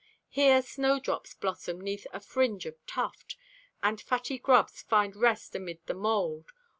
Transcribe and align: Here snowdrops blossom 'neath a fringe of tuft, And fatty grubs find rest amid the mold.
Here 0.29 0.63
snowdrops 0.63 1.35
blossom 1.35 1.79
'neath 1.79 2.07
a 2.11 2.19
fringe 2.19 2.65
of 2.65 2.83
tuft, 2.87 3.35
And 3.83 4.01
fatty 4.01 4.39
grubs 4.39 4.81
find 4.81 5.15
rest 5.15 5.53
amid 5.55 5.77
the 5.85 5.93
mold. 5.93 6.53